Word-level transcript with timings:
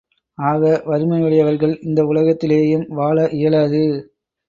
ஆக, 0.37 0.61
வறுமையுடையவர்கள் 0.85 1.75
இந்த 1.83 2.01
உலகத்திலேயும் 2.05 2.85
வாழ 2.93 3.29
இயலாது! 3.33 3.85